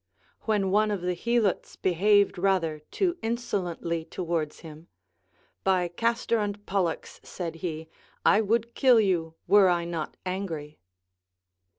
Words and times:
When 0.47 0.71
one 0.71 0.89
of 0.89 1.01
the 1.01 1.13
Helots 1.13 1.75
behaved 1.75 2.39
rather 2.39 2.79
too 2.89 3.19
insolently 3.21 4.03
towards 4.03 4.61
him. 4.61 4.87
By 5.63 5.89
Castor 5.89 6.39
and 6.39 6.65
Polhix, 6.65 7.19
said 7.23 7.57
he, 7.57 7.87
I 8.25 8.41
would 8.41 8.73
kill 8.73 8.99
you, 8.99 9.35
were 9.47 9.69
I 9.69 9.85
not 9.85 10.17
angry. 10.25 10.79